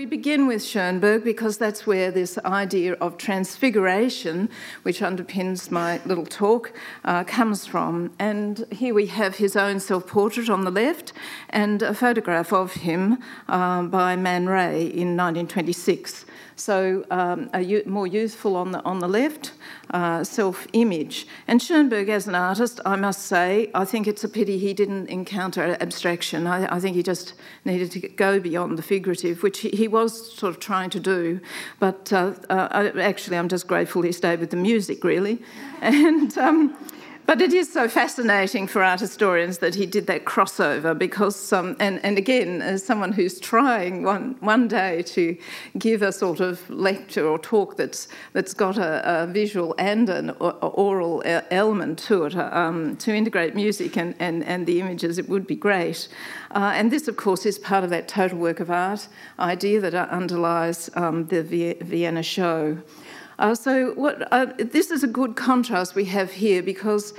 [0.00, 4.48] We begin with Schoenberg because that's where this idea of transfiguration,
[4.82, 6.72] which underpins my little talk,
[7.04, 8.10] uh, comes from.
[8.18, 11.12] And here we have his own self portrait on the left
[11.50, 16.24] and a photograph of him uh, by Man Ray in 1926.
[16.60, 19.52] So um, a more youthful on the on the left,
[19.92, 21.26] uh, self-image.
[21.48, 25.08] And Schoenberg, as an artist, I must say, I think it's a pity he didn't
[25.08, 26.46] encounter abstraction.
[26.46, 27.32] I, I think he just
[27.64, 31.40] needed to go beyond the figurative, which he, he was sort of trying to do.
[31.78, 35.42] But uh, uh, actually, I'm just grateful he stayed with the music, really.
[35.82, 36.76] And um,
[37.26, 41.76] but it is so fascinating for art historians that he did that crossover because, um,
[41.78, 45.36] and, and again, as someone who's trying one, one day to
[45.78, 50.30] give a sort of lecture or talk that's, that's got a, a visual and an
[50.30, 55.46] oral element to it, um, to integrate music and, and, and the images, it would
[55.46, 56.08] be great.
[56.50, 59.06] Uh, and this, of course, is part of that total work of art
[59.38, 61.42] idea that underlies um, the
[61.80, 62.78] Vienna show.
[63.40, 67.14] Uh, so what, uh, this is a good contrast we have here because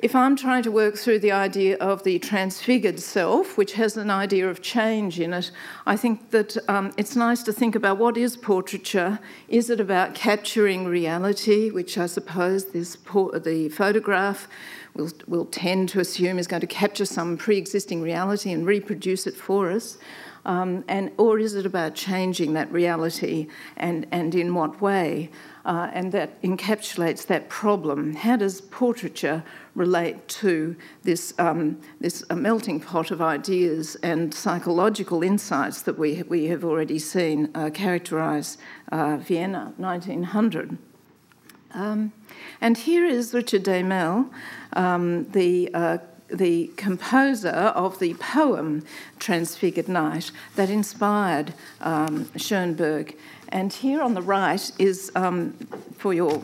[0.00, 4.10] if I'm trying to work through the idea of the transfigured self, which has an
[4.10, 5.50] idea of change in it,
[5.86, 9.18] I think that um, it's nice to think about what is portraiture.
[9.48, 14.48] Is it about capturing reality, which I suppose this the photograph
[14.94, 19.36] will, will tend to assume is going to capture some pre-existing reality and reproduce it
[19.36, 19.96] for us?
[20.44, 25.30] Um, and or is it about changing that reality, and and in what way?
[25.64, 28.14] uh, and that encapsulates that problem.
[28.14, 35.22] How does portraiture relate to this, um, this uh, melting pot of ideas and psychological
[35.22, 38.56] insights that we, we have already seen uh, characterise
[38.90, 40.78] uh, Vienna 1900?
[41.74, 42.12] Um,
[42.60, 44.30] and here is Richard Dehmel,
[44.74, 45.98] um, the uh,
[46.32, 48.84] the composer of the poem
[49.18, 53.16] Transfigured Night that inspired um, Schoenberg.
[53.48, 55.52] And here on the right is, um,
[55.98, 56.42] for your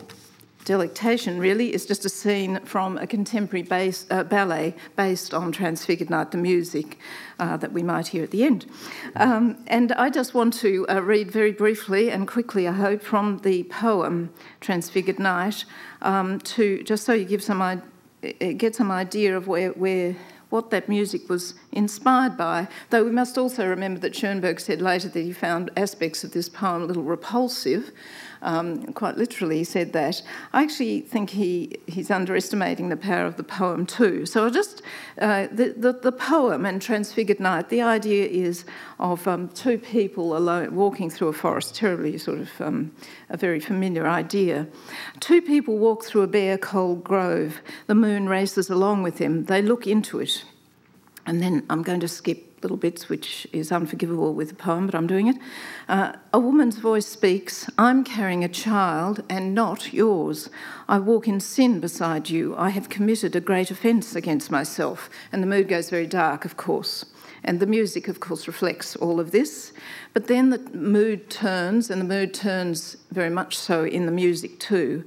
[0.65, 6.11] delectation, really, is just a scene from a contemporary base, uh, ballet based on Transfigured
[6.11, 6.99] Night, the music
[7.39, 8.67] uh, that we might hear at the end.
[9.15, 13.39] Um, and I just want to uh, read very briefly and quickly, I hope, from
[13.39, 14.29] the poem
[14.61, 15.65] Transfigured Night,
[16.03, 17.81] um, to just so you give some,
[18.21, 20.15] get some idea of where, where
[20.49, 25.07] what that music was inspired by, though we must also remember that Schoenberg said later
[25.07, 27.91] that he found aspects of this poem a little repulsive
[28.41, 30.21] um, quite literally said that.
[30.53, 34.25] I actually think he, he's underestimating the power of the poem too.
[34.25, 34.81] So I'll just,
[35.19, 38.65] uh, the, the, the, poem and Transfigured Night, the idea is
[38.99, 42.91] of um, two people alone walking through a forest, terribly sort of um,
[43.29, 44.67] a very familiar idea.
[45.19, 47.61] Two people walk through a bare, cold grove.
[47.87, 49.45] The moon races along with them.
[49.45, 50.43] They look into it.
[51.29, 54.95] And then I'm going to skip little bits, which is unforgivable with a poem, but
[54.95, 55.35] I'm doing it.
[55.87, 60.49] Uh, a woman's voice speaks I'm carrying a child and not yours.
[60.87, 62.55] I walk in sin beside you.
[62.57, 65.07] I have committed a great offence against myself.
[65.31, 67.05] And the mood goes very dark, of course.
[67.43, 69.71] And the music, of course, reflects all of this.
[70.15, 74.59] But then the mood turns, and the mood turns very much so in the music
[74.59, 75.05] too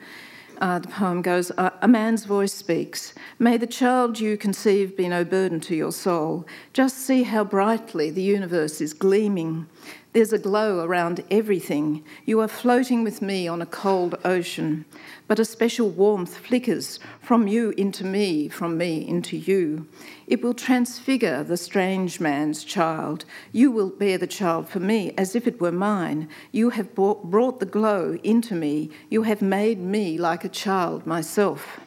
[0.61, 3.15] uh, the poem goes A man's voice speaks.
[3.39, 6.47] May the child you conceive be no burden to your soul.
[6.73, 9.67] Just see how brightly the universe is gleaming.
[10.13, 12.05] There's a glow around everything.
[12.27, 14.85] You are floating with me on a cold ocean,
[15.27, 19.87] but a special warmth flickers from you into me, from me into you.
[20.27, 23.25] It will transfigure the strange man's child.
[23.53, 26.29] You will bear the child for me as if it were mine.
[26.51, 28.91] You have brought the glow into me.
[29.09, 31.81] You have made me like a child myself.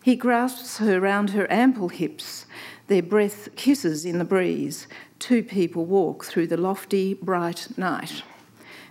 [0.00, 2.46] He grasps her round her ample hips.
[2.88, 4.86] Their breath kisses in the breeze
[5.18, 8.22] two people walk through the lofty, bright night.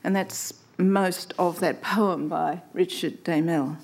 [0.03, 3.77] And that's most of that poem by Richard Dehmel.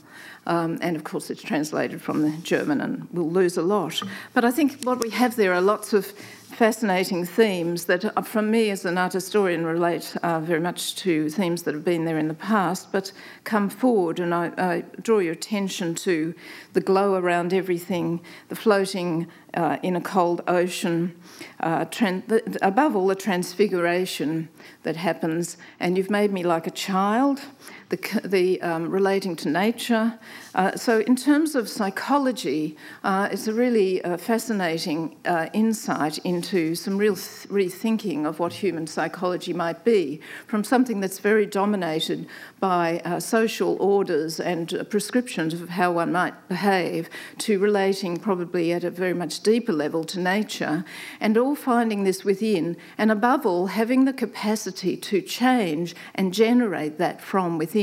[0.45, 4.01] Um, and of course, it's translated from the German and we'll lose a lot.
[4.33, 6.13] But I think what we have there are lots of
[6.53, 11.29] fascinating themes that, uh, from me as an art historian, relate uh, very much to
[11.29, 13.11] themes that have been there in the past, but
[13.43, 14.19] come forward.
[14.19, 16.33] And I, I draw your attention to
[16.73, 21.15] the glow around everything, the floating uh, in a cold ocean,
[21.59, 24.49] uh, tran- the, above all, the transfiguration
[24.83, 25.57] that happens.
[25.79, 27.41] And you've made me like a child
[27.89, 30.19] the, the um, relating to nature.
[30.55, 36.75] Uh, so, in terms of psychology, uh, it's a really uh, fascinating uh, insight into
[36.75, 42.27] some real rethinking of what human psychology might be from something that's very dominated
[42.59, 48.71] by uh, social orders and uh, prescriptions of how one might behave to relating probably
[48.71, 50.85] at a very much deeper level to nature
[51.19, 56.97] and all finding this within and above all having the capacity to change and generate
[56.97, 57.82] that from within.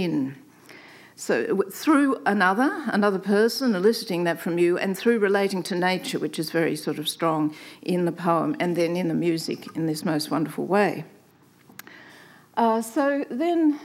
[1.21, 6.39] So, through another, another person eliciting that from you, and through relating to nature, which
[6.39, 10.03] is very sort of strong in the poem and then in the music in this
[10.03, 11.05] most wonderful way.
[12.57, 13.79] Uh, so, then,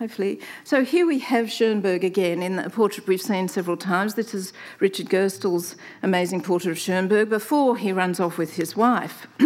[0.00, 4.14] hopefully, so here we have Schoenberg again in a portrait we've seen several times.
[4.14, 9.28] This is Richard Gerstl's amazing portrait of Schoenberg before he runs off with his wife.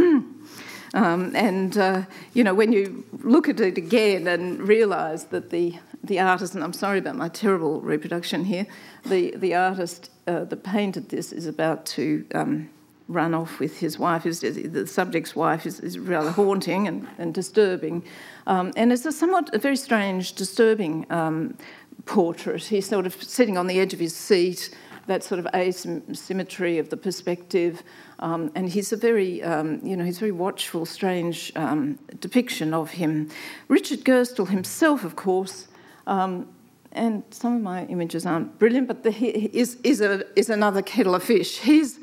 [0.94, 2.02] Um, and, uh,
[2.34, 6.62] you know, when you look at it again and realise that the the artist, and
[6.62, 8.66] I'm sorry about my terrible reproduction here,
[9.04, 12.70] the, the artist uh, that painted this is about to um,
[13.08, 14.24] run off with his wife.
[14.24, 18.04] His, the subject's wife is, is rather haunting and, and disturbing.
[18.46, 21.56] Um, and it's a somewhat a very strange, disturbing um,
[22.04, 22.62] portrait.
[22.64, 24.70] He's sort of sitting on the edge of his seat,
[25.06, 27.82] that sort of asymmetry of the perspective.
[28.18, 32.74] Um, and he's a very, um, you know, he's a very watchful, strange um, depiction
[32.74, 33.30] of him.
[33.68, 35.68] Richard Gerstl himself, of course,
[36.06, 36.48] um,
[36.92, 40.80] and some of my images aren't brilliant, but the, he is, is, a, is another
[40.80, 41.58] kettle of fish.
[41.58, 41.98] He's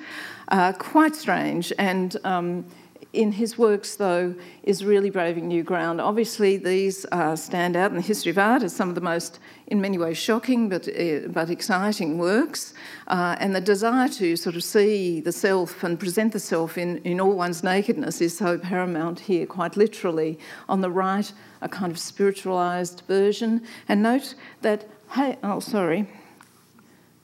[0.49, 2.65] uh, quite strange, and um,
[3.13, 6.01] in his works, though, is really braving new ground.
[6.01, 9.39] Obviously, these uh, stand out in the history of art as some of the most,
[9.67, 12.73] in many ways, shocking but, uh, but exciting works.
[13.07, 16.97] Uh, and the desire to sort of see the self and present the self in,
[16.99, 20.39] in all one's nakedness is so paramount here, quite literally.
[20.67, 21.31] On the right,
[21.61, 23.61] a kind of spiritualized version.
[23.87, 24.33] And note
[24.63, 26.09] that, hey, oh, sorry,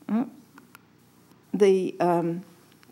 [0.07, 0.29] oh,
[1.51, 2.43] the um,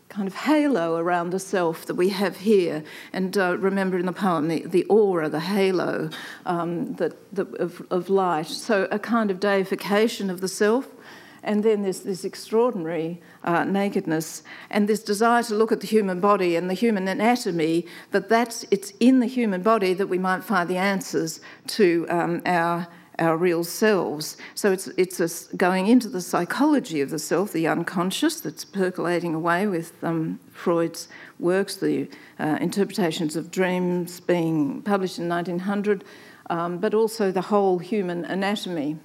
[0.08, 2.82] kind of halo around the self that we have here.
[3.12, 6.10] And uh, remember in the poem, the, the aura, the halo
[6.46, 8.46] um, that, of, of light.
[8.46, 10.88] So a kind of deification of the self.
[11.42, 16.20] And then there's this extraordinary uh, nakedness and this desire to look at the human
[16.20, 20.42] body and the human anatomy, that that's, it's in the human body that we might
[20.42, 22.88] find the answers to um, our,
[23.18, 24.36] our real selves.
[24.54, 29.34] So it's, it's a, going into the psychology of the self, the unconscious that's percolating
[29.34, 36.04] away with um, Freud's works, the uh, interpretations of dreams being published in 1900,
[36.50, 38.96] um, but also the whole human anatomy.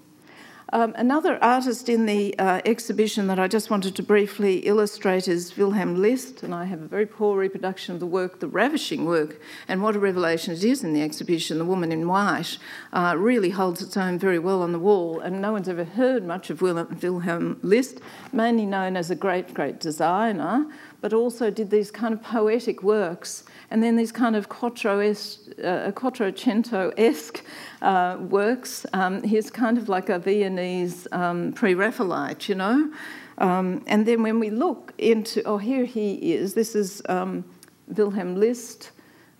[0.71, 5.57] Um, another artist in the uh, exhibition that I just wanted to briefly illustrate is
[5.57, 9.41] Wilhelm List, and I have a very poor reproduction of the work, the ravishing work,
[9.67, 11.57] and what a revelation it is in the exhibition.
[11.57, 12.57] The Woman in White
[12.93, 16.23] uh, really holds its own very well on the wall, and no one's ever heard
[16.25, 17.99] much of Wilhelm List,
[18.31, 20.65] mainly known as a great, great designer,
[21.03, 27.43] but also did these kind of poetic works and then these kind of uh, Quattrocento-esque
[27.81, 28.85] uh, works.
[28.93, 32.89] Um, he's kind of like a Viennese um, pre-Raphaelite, you know.
[33.37, 36.53] Um, and then when we look into, oh, here he is.
[36.53, 37.43] This is um,
[37.89, 38.91] Wilhelm List,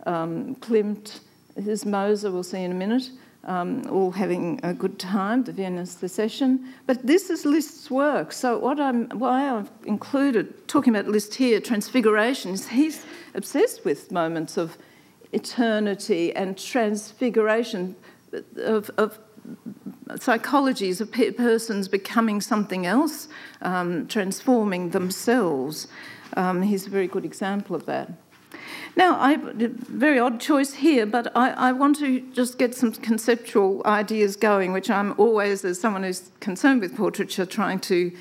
[0.06, 1.22] um, Klimt,
[1.56, 3.10] this is Moser, we'll see in a minute.
[3.46, 6.74] Um, all having a good time, the Vienna secession.
[6.86, 8.32] But this is List's work.
[8.32, 14.14] So what I'm, why I've included talking about List here, transfiguration, is he's obsessed with
[14.14, 14.78] moments of
[15.34, 17.98] eternity and transfiguration
[18.56, 19.20] of, of
[20.12, 23.28] psychologies of persons becoming something else,
[23.62, 25.88] um, transforming themselves.
[26.38, 28.12] Um, he's a very good example of that.
[28.96, 33.82] Now, I, very odd choice here, but I, I, want to just get some conceptual
[33.86, 38.12] ideas going, which I'm always, as someone who's concerned with portraiture, trying to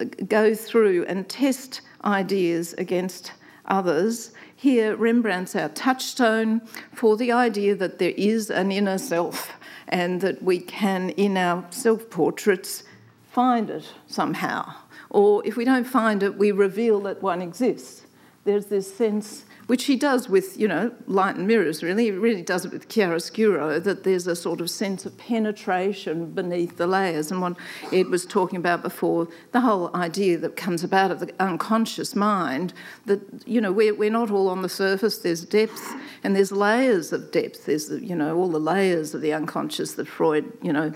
[0.00, 3.32] uh, go through and test ideas against
[3.66, 4.32] others.
[4.56, 6.62] Here, Rembrandt's our touchstone
[6.94, 9.52] for the idea that there is an inner self
[9.88, 12.84] and that we can, in our self portraits,
[13.30, 14.72] find it somehow.
[15.10, 18.06] Or if we don't find it, we reveal that one exists.
[18.44, 22.04] There's this sense which he does with, you know, light and mirrors, really.
[22.04, 26.76] He really does it with chiaroscuro, that there's a sort of sense of penetration beneath
[26.76, 27.30] the layers.
[27.30, 27.56] And what
[27.92, 32.72] Ed was talking about before, the whole idea that comes about of the unconscious mind,
[33.06, 37.12] that, you know, we're, we're not all on the surface, there's depth and there's layers
[37.12, 37.66] of depth.
[37.66, 40.92] There's, you know, all the layers of the unconscious that Freud, you know,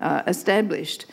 [0.00, 1.06] uh, established.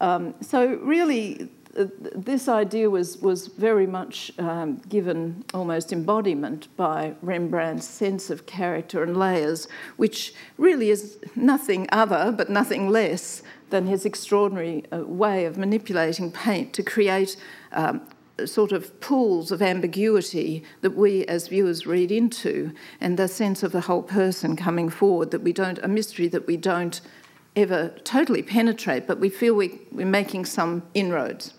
[0.00, 1.48] Um, so really,
[1.84, 9.02] this idea was, was very much um, given almost embodiment by Rembrandt's sense of character
[9.02, 15.44] and layers, which really is nothing other but nothing less than his extraordinary uh, way
[15.44, 17.36] of manipulating paint to create
[17.72, 18.00] um,
[18.44, 23.72] sort of pools of ambiguity that we as viewers read into, and the sense of
[23.72, 27.00] the whole person coming forward that we don't, a mystery that we don't
[27.56, 31.54] ever totally penetrate, but we feel we, we're making some inroads.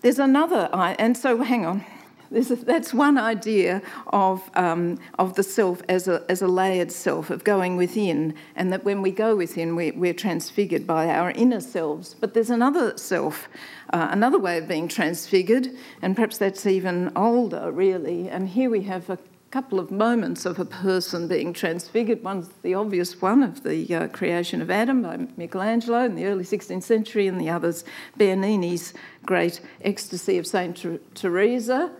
[0.00, 1.84] There's another, and so hang on.
[2.30, 7.30] A, that's one idea of, um, of the self as a, as a layered self,
[7.30, 11.60] of going within, and that when we go within, we, we're transfigured by our inner
[11.60, 12.14] selves.
[12.14, 13.48] But there's another self,
[13.92, 15.68] uh, another way of being transfigured,
[16.02, 18.28] and perhaps that's even older, really.
[18.28, 19.18] And here we have a
[19.50, 22.22] couple of moments of a person being transfigured.
[22.22, 26.44] One's the obvious one of the uh, creation of Adam by Michelangelo in the early
[26.44, 27.84] 16th century, and the other's
[28.18, 28.92] Bernini's
[29.24, 31.90] great ecstasy of Saint Teresa.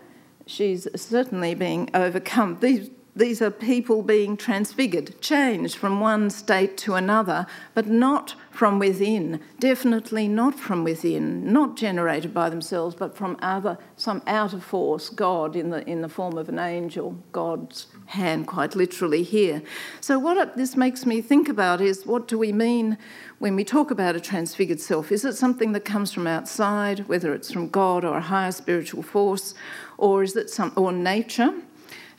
[0.45, 2.59] She's certainly being overcome.
[2.59, 8.79] These these are people being transfigured, changed from one state to another, but not from
[8.79, 15.09] within, definitely not from within, not generated by themselves, but from other, some outer force,
[15.09, 19.61] God in the, in the form of an angel, God's hand, quite literally here.
[20.01, 22.97] So, what this makes me think about is what do we mean
[23.37, 25.11] when we talk about a transfigured self?
[25.11, 29.03] Is it something that comes from outside, whether it's from God or a higher spiritual
[29.03, 29.53] force,
[29.97, 31.53] or is it some, or nature?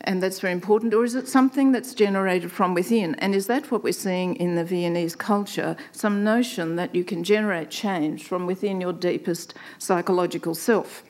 [0.03, 3.15] And that's very important, or is it something that's generated from within?
[3.17, 5.77] And is that what we're seeing in the Viennese culture?
[5.93, 11.03] Some notion that you can generate change from within your deepest psychological self.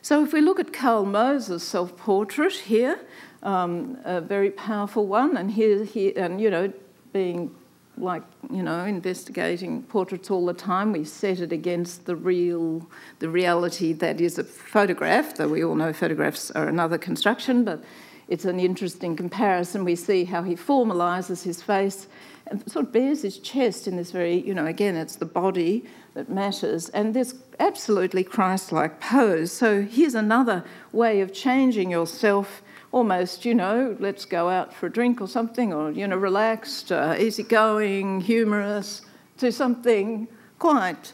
[0.00, 2.98] So, if we look at Carl Moser's self portrait here,
[3.42, 6.72] um, a very powerful one, and here, here, and you know,
[7.12, 7.54] being
[7.98, 10.92] like you know investigating portraits all the time.
[10.92, 15.74] We set it against the real the reality that is a photograph though we all
[15.74, 17.84] know photographs are another construction but
[18.28, 19.84] it's an interesting comparison.
[19.84, 22.06] We see how he formalizes his face
[22.46, 25.84] and sort of bares his chest in this very you know again it's the body
[26.14, 26.88] that matters.
[26.90, 29.52] And this absolutely christ-like pose.
[29.52, 34.92] So here's another way of changing yourself almost, you know, let's go out for a
[34.92, 39.02] drink or something, or, you know, relaxed, uh, easygoing, humorous,
[39.38, 41.12] to something quite,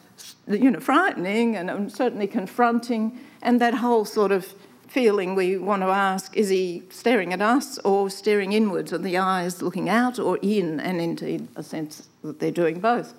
[0.49, 3.19] you know, frightening and certainly confronting.
[3.41, 4.55] And that whole sort of
[4.89, 9.17] feeling we want to ask is he staring at us or staring inwards, and the
[9.17, 13.15] eyes looking out or in, and indeed a sense that they're doing both.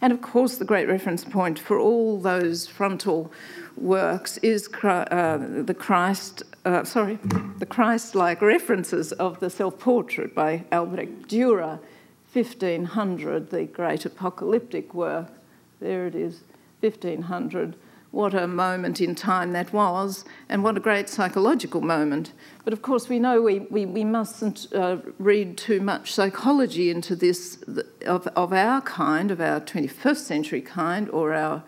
[0.00, 3.32] And of course, the great reference point for all those frontal
[3.76, 7.18] works is uh, the Christ, uh, sorry,
[7.58, 11.78] the Christ-like references of the self-portrait by Albrecht Dürer,
[12.32, 15.28] 1500, the great apocalyptic work.
[15.80, 16.42] There it is,
[16.80, 17.76] 1500.
[18.10, 22.32] What a moment in time that was, and what a great psychological moment.
[22.64, 27.14] But of course, we know we, we, we mustn't uh, read too much psychology into
[27.14, 27.62] this
[28.06, 31.62] of, of our kind, of our 21st century kind, or our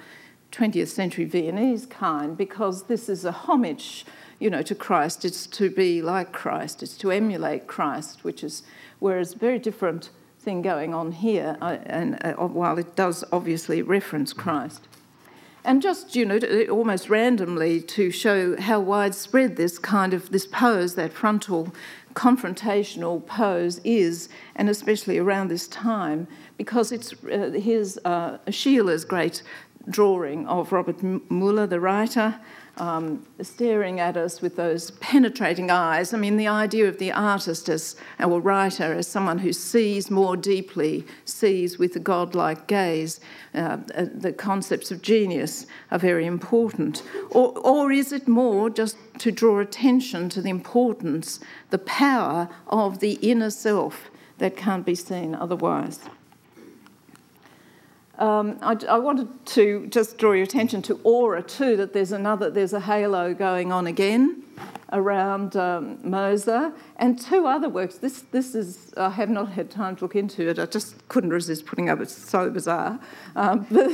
[0.50, 4.04] 20th century Viennese kind because this is a homage,
[4.38, 5.24] you know, to Christ.
[5.24, 6.82] It's to be like Christ.
[6.82, 8.62] It's to emulate Christ, which is
[8.98, 11.56] whereas a very different thing going on here.
[11.60, 14.88] Uh, and uh, while it does obviously reference Christ.
[15.64, 16.38] And just, you know,
[16.70, 21.74] almost randomly to show how widespread this kind of this pose, that frontal
[22.14, 26.26] confrontational pose is, and especially around this time,
[26.56, 29.42] because it's uh, his uh, Schiele's great
[29.88, 32.40] drawing of Robert Muller, the writer,
[32.80, 36.14] um, staring at us with those penetrating eyes.
[36.14, 40.34] I mean, the idea of the artist as or writer as someone who sees more
[40.34, 43.20] deeply, sees with a godlike gaze.
[43.54, 47.02] Uh, uh, the concepts of genius are very important.
[47.30, 53.00] Or, or is it more just to draw attention to the importance, the power of
[53.00, 56.00] the inner self that can't be seen otherwise?
[58.20, 61.74] Um, I, I, wanted to just draw your attention to aura too.
[61.78, 64.42] That there's another, there's a halo going on again
[64.92, 67.98] around um, Moser, and two other works.
[67.98, 70.58] This, this is I have not had time to look into it.
[70.58, 72.00] I just couldn't resist putting up.
[72.00, 72.98] It's so bizarre,
[73.36, 73.90] um, but,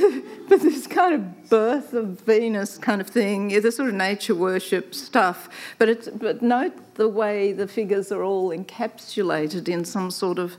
[0.49, 4.35] but, this kind of birth of Venus kind of thing, yeah, the sort of nature
[4.35, 5.49] worship stuff.
[5.77, 10.57] But it's but note the way the figures are all encapsulated in some sort of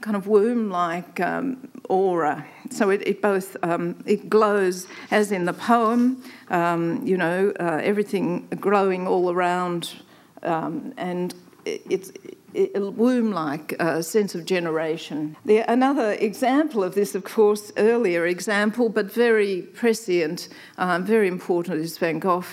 [0.00, 2.46] kind of womb-like um, aura.
[2.70, 7.80] So it, it both um, it glows as in the poem, um, you know, uh,
[7.82, 9.45] everything glowing all around,
[10.42, 11.34] um, and
[11.64, 12.12] it, it's
[12.54, 15.36] a womb-like uh, sense of generation.
[15.44, 20.48] The, another example of this, of course, earlier example, but very prescient,
[20.78, 22.44] um, very important, is Van Gogh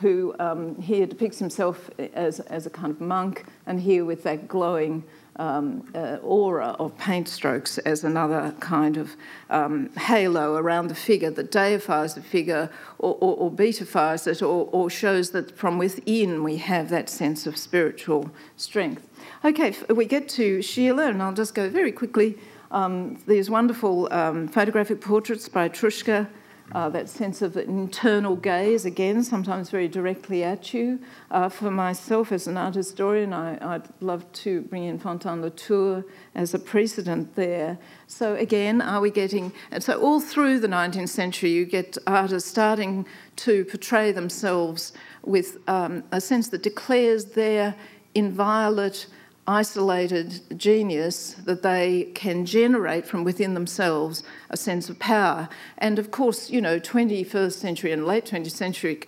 [0.00, 4.48] who um, here depicts himself as, as a kind of monk, and here with that
[4.48, 5.04] glowing
[5.40, 9.16] um, uh, aura of paint strokes as another kind of
[9.48, 14.68] um, halo around the figure that deifies the figure or, or, or beatifies it or,
[14.70, 19.08] or, shows that from within we have that sense of spiritual strength.
[19.42, 22.38] Okay, we get to Schiele, and I'll just go very quickly.
[22.70, 26.28] Um, these wonderful um, photographic portraits by Trčka
[26.72, 31.00] uh, that sense of internal gaze, again, sometimes very directly at you.
[31.30, 36.54] Uh, for myself, as an art historian, I, would love to bring in Fantin-Latour as
[36.54, 37.78] a precedent there.
[38.06, 39.52] So, again, are we getting.
[39.70, 44.92] And so, all through the 19th century, you get artists starting to portray themselves
[45.24, 47.74] with um, a sense that declares their
[48.14, 49.06] inviolate
[49.50, 55.48] isolated genius that they can generate from within themselves a sense of power.
[55.78, 59.00] And of course, you know, 21st century and late 20th century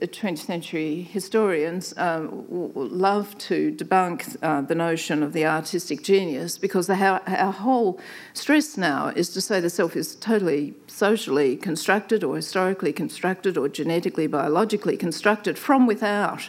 [0.00, 6.56] 20th uh, century historians um, love to debunk uh, the notion of the artistic genius
[6.56, 7.98] because our, our whole
[8.32, 13.68] stress now is to say the self is totally socially constructed or historically constructed or
[13.68, 16.48] genetically, biologically constructed from without.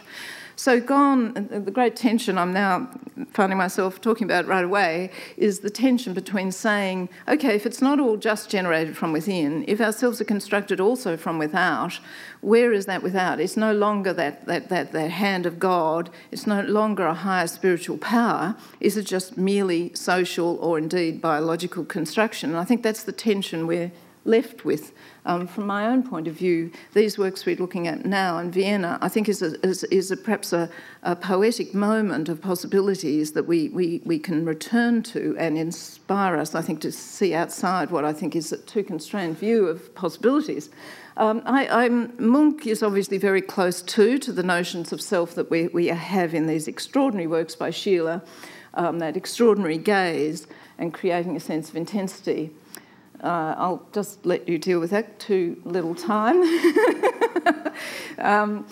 [0.60, 2.90] So, gone, uh, uh, the great tension I'm now
[3.32, 7.98] finding myself talking about right away is the tension between saying, okay, if it's not
[7.98, 11.98] all just generated from within, if ourselves are constructed also from without,
[12.42, 13.40] where is that without?
[13.40, 17.46] It's no longer that, that, that, that hand of God, it's no longer a higher
[17.46, 18.54] spiritual power.
[18.80, 22.50] Is it just merely social or indeed biological construction?
[22.50, 23.92] And I think that's the tension we're
[24.24, 24.92] left with.
[25.26, 28.98] Um, from my own point of view, these works we're looking at now in Vienna,
[29.00, 30.70] I think, is, a, is, is a, perhaps a,
[31.02, 36.54] a, poetic moment of possibilities that we, we, we can return to and inspire us,
[36.54, 40.70] I think, to see outside what I think is a too constrained view of possibilities.
[41.16, 45.68] Um, I, Munch is obviously very close too to the notions of self that we,
[45.68, 48.22] we have in these extraordinary works by Schiele,
[48.72, 50.46] um, that extraordinary gaze
[50.78, 52.52] and creating a sense of intensity.
[53.22, 55.18] Uh, I'll just let you deal with that.
[55.18, 56.42] Too little time.
[58.18, 58.66] um,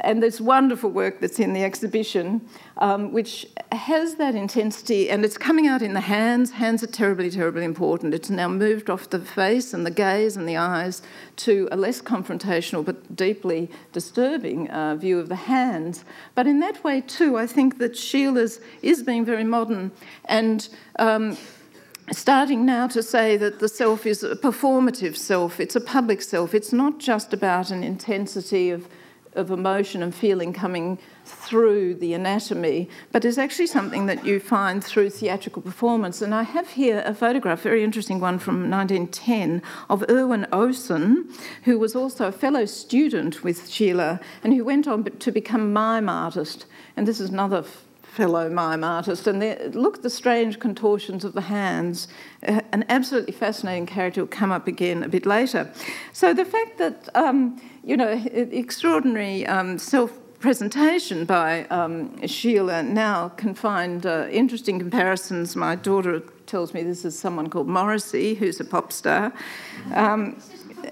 [0.00, 2.46] and there's wonderful work that's in the exhibition,
[2.78, 6.50] um, which has that intensity, and it's coming out in the hands.
[6.50, 8.12] Hands are terribly, terribly important.
[8.12, 11.02] It's now moved off the face and the gaze and the eyes
[11.36, 16.04] to a less confrontational but deeply disturbing uh, view of the hands.
[16.34, 19.92] But in that way, too, I think that Schiele's is being very modern
[20.26, 20.68] and
[20.98, 21.36] um,
[22.12, 26.54] starting now to say that the self is a performative self, it's a public self.
[26.54, 28.88] It's not just about an intensity of,
[29.34, 34.84] of emotion and feeling coming through the anatomy, but is actually something that you find
[34.84, 36.20] through theatrical performance.
[36.20, 41.78] And I have here a photograph, very interesting one from 1910, of Erwin Osen, who
[41.78, 46.66] was also a fellow student with Schiele and who went on to become mime artist.
[46.96, 47.64] And this is another
[48.14, 49.26] fellow mime artist.
[49.26, 52.08] And look at the strange contortions of the hands.
[52.46, 55.70] Uh, an absolutely fascinating character will come up again a bit later.
[56.12, 63.30] So the fact that, um, you know, extraordinary um, self presentation by um, Schiele now
[63.30, 65.56] can find uh, interesting comparisons.
[65.56, 69.32] My daughter tells me this is someone called Morrissey, who's a pop star.
[69.94, 70.36] Um,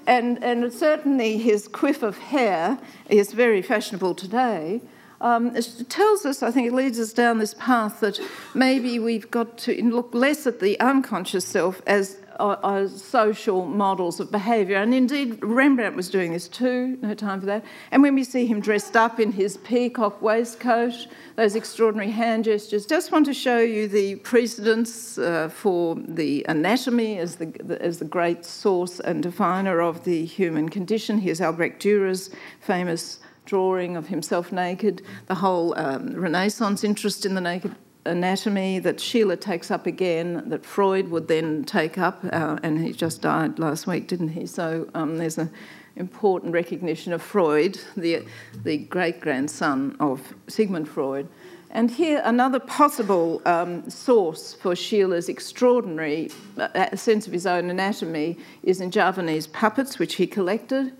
[0.06, 2.78] and, and certainly his quiff of hair
[3.10, 4.80] is very fashionable today
[5.22, 8.20] um, it tells us, I think it leads us down this path that
[8.54, 14.32] maybe we've got to look less at the unconscious self as uh, social models of
[14.32, 14.76] behaviour.
[14.76, 17.64] And indeed, Rembrandt was doing this too, no time for that.
[17.92, 21.06] And when we see him dressed up in his peacock waistcoat,
[21.36, 27.18] those extraordinary hand gestures, just want to show you the precedents uh, for the anatomy
[27.18, 31.18] as the, the, as the great source and definer of the human condition.
[31.18, 32.30] Here's Albrecht Dürer's
[32.60, 37.74] famous drawing of himself naked, the whole um, Renaissance interest in the naked
[38.04, 42.92] anatomy that Schiele takes up again, that Freud would then take up, uh, and he
[42.92, 44.46] just died last week, didn't he?
[44.46, 45.50] So um, there's an
[45.96, 48.24] important recognition of Freud, the,
[48.64, 51.28] the great grandson of Sigmund Freud.
[51.70, 58.36] And here, another possible um, source for Schiele's extraordinary uh, sense of his own anatomy
[58.62, 60.92] is in Javanese puppets, which he collected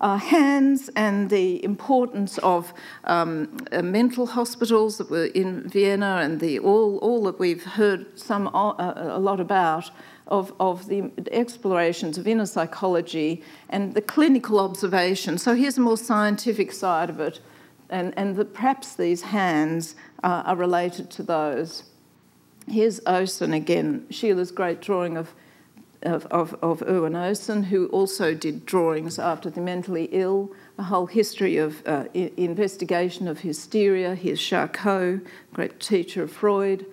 [0.00, 2.72] uh, hands and the importance of
[3.04, 8.18] um, uh, mental hospitals that were in Vienna and the all, all that we've heard
[8.18, 9.90] some uh, a lot about
[10.26, 15.36] of, of the explorations of inner psychology and the clinical observation.
[15.38, 17.40] So here's a more scientific side of it,
[17.90, 21.84] and, and perhaps these hands uh, are related to those.
[22.68, 25.34] Here's Osen again, Schiele's great drawing of
[26.02, 31.06] of, of, of Erwin Osen, who also did drawings after the mentally ill, a whole
[31.06, 34.14] history of uh, investigation of hysteria.
[34.14, 35.20] Here's Charcot,
[35.52, 36.86] great teacher of Freud.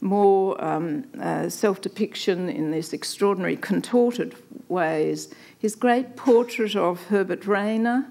[0.00, 4.34] more um, uh, self depiction in this extraordinary contorted
[4.68, 5.34] ways.
[5.58, 8.06] His great portrait of Herbert Rainer,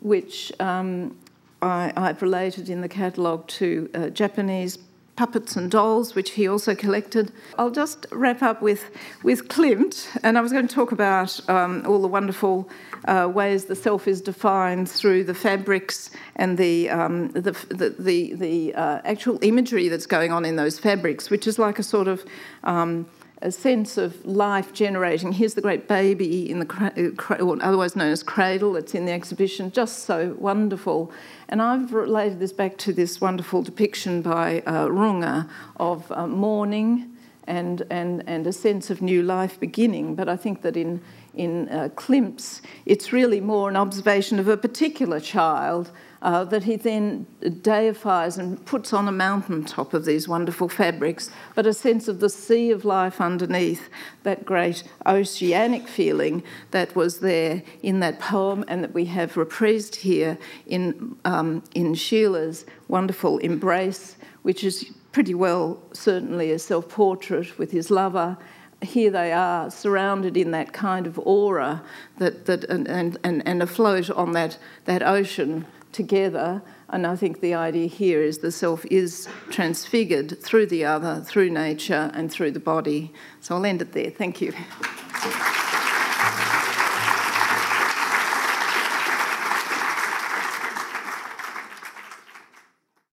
[0.00, 1.16] which um,
[1.62, 4.78] I, have related in the catalogue to uh, Japanese
[5.20, 7.30] puppets and dolls, which he also collected.
[7.58, 8.82] I'll just wrap up with,
[9.22, 12.70] with Klimt, and I was going to talk about um, all the wonderful
[13.04, 18.34] uh, ways the self is defined through the fabrics and the, um, the, the, the,
[18.34, 22.08] the uh, actual imagery that's going on in those fabrics, which is like a sort
[22.08, 22.24] of
[22.64, 23.04] um,
[23.42, 25.32] a sense of life generating.
[25.32, 30.00] Here's the great baby in the otherwise known as cradle that's in the exhibition, just
[30.00, 31.10] so wonderful.
[31.48, 37.16] And I've related this back to this wonderful depiction by uh, Runge of uh, mourning
[37.46, 40.14] and, and, and a sense of new life beginning.
[40.14, 41.00] But I think that in
[41.34, 45.90] in uh, Klimt's, it's really more an observation of a particular child
[46.22, 51.66] uh, that he then deifies and puts on a mountaintop of these wonderful fabrics, but
[51.66, 53.88] a sense of the sea of life underneath,
[54.22, 59.96] that great oceanic feeling that was there in that poem and that we have reprised
[59.96, 67.58] here in, um, in Schiele's wonderful Embrace, which is pretty well certainly a self portrait
[67.58, 68.36] with his lover.
[68.82, 71.82] Here they are surrounded in that kind of aura
[72.18, 74.56] that, that and, and, and afloat on that,
[74.86, 76.62] that ocean together.
[76.88, 81.50] And I think the idea here is the self is transfigured through the other, through
[81.50, 83.12] nature, and through the body.
[83.40, 84.10] So I'll end it there.
[84.10, 84.52] Thank you.